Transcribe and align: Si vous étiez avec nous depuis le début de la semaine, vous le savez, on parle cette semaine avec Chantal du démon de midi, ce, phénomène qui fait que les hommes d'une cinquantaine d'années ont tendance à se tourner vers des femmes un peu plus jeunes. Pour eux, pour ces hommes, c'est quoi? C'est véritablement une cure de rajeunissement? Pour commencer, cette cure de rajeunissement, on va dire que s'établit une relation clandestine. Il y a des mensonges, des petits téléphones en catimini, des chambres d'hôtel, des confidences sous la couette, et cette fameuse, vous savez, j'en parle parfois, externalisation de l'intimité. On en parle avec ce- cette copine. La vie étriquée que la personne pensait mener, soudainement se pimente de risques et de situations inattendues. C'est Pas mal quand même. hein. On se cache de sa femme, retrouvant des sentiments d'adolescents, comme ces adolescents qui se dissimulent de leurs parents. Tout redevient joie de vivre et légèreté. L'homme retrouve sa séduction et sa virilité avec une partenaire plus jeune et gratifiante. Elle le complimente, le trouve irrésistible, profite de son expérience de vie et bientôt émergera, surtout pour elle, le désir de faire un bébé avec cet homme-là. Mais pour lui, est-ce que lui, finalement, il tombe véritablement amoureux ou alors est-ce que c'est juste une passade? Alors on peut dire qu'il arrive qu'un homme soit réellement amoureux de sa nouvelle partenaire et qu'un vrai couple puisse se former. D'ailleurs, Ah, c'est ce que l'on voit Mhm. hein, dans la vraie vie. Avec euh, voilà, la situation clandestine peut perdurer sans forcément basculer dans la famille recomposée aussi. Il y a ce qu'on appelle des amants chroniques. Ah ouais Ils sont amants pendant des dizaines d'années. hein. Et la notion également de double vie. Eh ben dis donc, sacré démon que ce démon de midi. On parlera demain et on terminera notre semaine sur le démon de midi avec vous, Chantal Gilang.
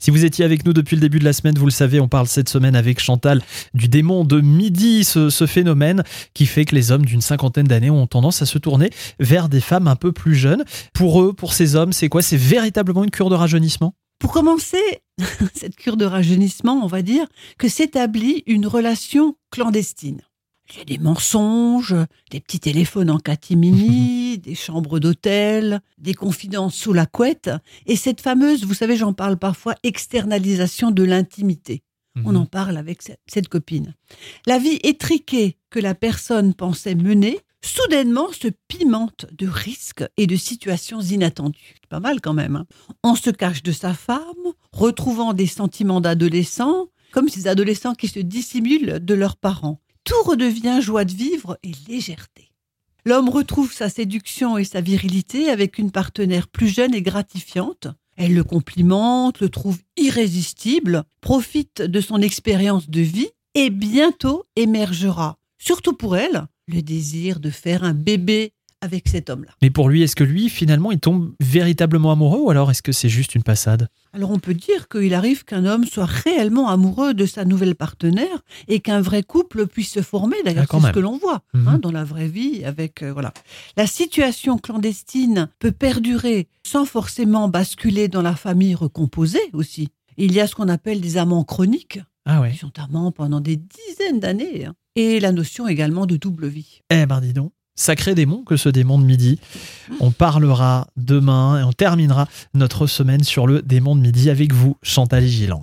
Si 0.00 0.10
vous 0.10 0.24
étiez 0.24 0.46
avec 0.46 0.64
nous 0.64 0.72
depuis 0.72 0.96
le 0.96 1.00
début 1.02 1.18
de 1.18 1.24
la 1.24 1.34
semaine, 1.34 1.58
vous 1.58 1.66
le 1.66 1.70
savez, 1.70 2.00
on 2.00 2.08
parle 2.08 2.26
cette 2.26 2.48
semaine 2.48 2.74
avec 2.74 3.00
Chantal 3.00 3.42
du 3.74 3.86
démon 3.86 4.24
de 4.24 4.40
midi, 4.40 5.04
ce, 5.04 5.28
phénomène 5.46 6.04
qui 6.32 6.46
fait 6.46 6.64
que 6.64 6.74
les 6.74 6.90
hommes 6.90 7.04
d'une 7.04 7.20
cinquantaine 7.20 7.66
d'années 7.66 7.90
ont 7.90 8.06
tendance 8.06 8.40
à 8.40 8.46
se 8.46 8.56
tourner 8.56 8.88
vers 9.18 9.50
des 9.50 9.60
femmes 9.60 9.88
un 9.88 9.96
peu 9.96 10.10
plus 10.10 10.34
jeunes. 10.34 10.64
Pour 10.94 11.20
eux, 11.20 11.34
pour 11.34 11.52
ces 11.52 11.76
hommes, 11.76 11.92
c'est 11.92 12.08
quoi? 12.08 12.22
C'est 12.22 12.38
véritablement 12.38 13.04
une 13.04 13.10
cure 13.10 13.28
de 13.28 13.34
rajeunissement? 13.34 13.94
Pour 14.18 14.32
commencer, 14.32 15.02
cette 15.54 15.76
cure 15.76 15.98
de 15.98 16.06
rajeunissement, 16.06 16.80
on 16.82 16.86
va 16.86 17.02
dire 17.02 17.26
que 17.58 17.68
s'établit 17.68 18.42
une 18.46 18.66
relation 18.66 19.36
clandestine. 19.50 20.22
Il 20.72 20.78
y 20.78 20.82
a 20.82 20.84
des 20.84 20.98
mensonges, 20.98 21.94
des 22.30 22.40
petits 22.40 22.60
téléphones 22.60 23.10
en 23.10 23.18
catimini, 23.18 24.38
des 24.38 24.54
chambres 24.54 24.98
d'hôtel, 25.00 25.80
des 25.98 26.14
confidences 26.14 26.74
sous 26.74 26.92
la 26.92 27.06
couette, 27.06 27.50
et 27.86 27.96
cette 27.96 28.20
fameuse, 28.20 28.64
vous 28.64 28.74
savez, 28.74 28.96
j'en 28.96 29.12
parle 29.12 29.36
parfois, 29.36 29.74
externalisation 29.82 30.90
de 30.90 31.02
l'intimité. 31.02 31.82
On 32.24 32.34
en 32.34 32.44
parle 32.44 32.76
avec 32.76 33.02
ce- 33.02 33.12
cette 33.26 33.48
copine. 33.48 33.94
La 34.46 34.58
vie 34.58 34.78
étriquée 34.82 35.56
que 35.70 35.78
la 35.78 35.94
personne 35.94 36.54
pensait 36.54 36.94
mener, 36.96 37.38
soudainement 37.64 38.30
se 38.32 38.48
pimente 38.68 39.26
de 39.38 39.46
risques 39.46 40.04
et 40.16 40.26
de 40.26 40.36
situations 40.36 41.00
inattendues. 41.00 41.76
C'est 41.80 41.88
Pas 41.88 42.00
mal 42.00 42.20
quand 42.20 42.34
même. 42.34 42.56
hein. 42.56 42.66
On 43.04 43.14
se 43.14 43.30
cache 43.30 43.62
de 43.62 43.72
sa 43.72 43.94
femme, 43.94 44.20
retrouvant 44.72 45.32
des 45.34 45.46
sentiments 45.46 46.00
d'adolescents, 46.00 46.88
comme 47.12 47.28
ces 47.28 47.46
adolescents 47.46 47.94
qui 47.94 48.08
se 48.08 48.18
dissimulent 48.20 48.98
de 49.00 49.14
leurs 49.14 49.36
parents. 49.36 49.80
Tout 50.04 50.22
redevient 50.24 50.80
joie 50.80 51.04
de 51.04 51.12
vivre 51.12 51.58
et 51.62 51.72
légèreté. 51.88 52.50
L'homme 53.04 53.28
retrouve 53.28 53.72
sa 53.72 53.88
séduction 53.88 54.58
et 54.58 54.64
sa 54.64 54.80
virilité 54.80 55.48
avec 55.48 55.78
une 55.78 55.90
partenaire 55.90 56.48
plus 56.48 56.68
jeune 56.68 56.94
et 56.94 57.02
gratifiante. 57.02 57.88
Elle 58.16 58.34
le 58.34 58.44
complimente, 58.44 59.40
le 59.40 59.48
trouve 59.48 59.78
irrésistible, 59.96 61.04
profite 61.20 61.80
de 61.80 62.00
son 62.00 62.20
expérience 62.20 62.90
de 62.90 63.00
vie 63.00 63.30
et 63.54 63.70
bientôt 63.70 64.44
émergera, 64.56 65.38
surtout 65.58 65.94
pour 65.94 66.16
elle, 66.16 66.46
le 66.68 66.82
désir 66.82 67.40
de 67.40 67.50
faire 67.50 67.84
un 67.84 67.94
bébé 67.94 68.52
avec 68.80 69.08
cet 69.08 69.28
homme-là. 69.30 69.52
Mais 69.62 69.70
pour 69.70 69.88
lui, 69.88 70.02
est-ce 70.02 70.16
que 70.16 70.24
lui, 70.24 70.48
finalement, 70.48 70.90
il 70.90 71.00
tombe 71.00 71.32
véritablement 71.40 72.12
amoureux 72.12 72.40
ou 72.40 72.50
alors 72.50 72.70
est-ce 72.70 72.82
que 72.82 72.92
c'est 72.92 73.08
juste 73.08 73.34
une 73.34 73.42
passade? 73.42 73.88
Alors 74.12 74.30
on 74.30 74.38
peut 74.38 74.54
dire 74.54 74.88
qu'il 74.88 75.14
arrive 75.14 75.44
qu'un 75.44 75.64
homme 75.66 75.84
soit 75.84 76.06
réellement 76.06 76.68
amoureux 76.68 77.14
de 77.14 77.26
sa 77.26 77.44
nouvelle 77.44 77.74
partenaire 77.76 78.42
et 78.68 78.80
qu'un 78.80 79.00
vrai 79.00 79.22
couple 79.22 79.66
puisse 79.66 79.90
se 79.92 80.02
former. 80.02 80.36
D'ailleurs, 80.44 80.64
Ah, 80.68 80.78
c'est 80.80 80.86
ce 80.88 80.92
que 80.92 80.98
l'on 81.00 81.18
voit 81.18 81.42
Mhm. 81.54 81.68
hein, 81.68 81.78
dans 81.78 81.92
la 81.92 82.04
vraie 82.04 82.28
vie. 82.28 82.64
Avec 82.64 83.02
euh, 83.02 83.12
voilà, 83.12 83.32
la 83.76 83.86
situation 83.86 84.58
clandestine 84.58 85.48
peut 85.58 85.72
perdurer 85.72 86.48
sans 86.64 86.84
forcément 86.84 87.48
basculer 87.48 88.08
dans 88.08 88.22
la 88.22 88.34
famille 88.34 88.74
recomposée 88.74 89.38
aussi. 89.52 89.88
Il 90.16 90.32
y 90.32 90.40
a 90.40 90.46
ce 90.46 90.54
qu'on 90.54 90.68
appelle 90.68 91.00
des 91.00 91.16
amants 91.18 91.44
chroniques. 91.44 92.00
Ah 92.26 92.40
ouais 92.40 92.50
Ils 92.52 92.58
sont 92.58 92.72
amants 92.78 93.12
pendant 93.12 93.40
des 93.40 93.56
dizaines 93.56 94.20
d'années. 94.20 94.66
hein. 94.66 94.74
Et 94.96 95.20
la 95.20 95.32
notion 95.32 95.68
également 95.68 96.04
de 96.06 96.16
double 96.16 96.48
vie. 96.48 96.80
Eh 96.90 97.06
ben 97.06 97.20
dis 97.20 97.32
donc, 97.32 97.52
sacré 97.80 98.14
démon 98.14 98.44
que 98.44 98.56
ce 98.56 98.68
démon 98.68 98.98
de 98.98 99.04
midi. 99.04 99.38
On 100.00 100.10
parlera 100.10 100.88
demain 100.96 101.60
et 101.60 101.62
on 101.62 101.72
terminera 101.72 102.28
notre 102.54 102.86
semaine 102.86 103.24
sur 103.24 103.46
le 103.46 103.62
démon 103.62 103.96
de 103.96 104.02
midi 104.02 104.28
avec 104.30 104.52
vous, 104.52 104.76
Chantal 104.82 105.24
Gilang. 105.24 105.62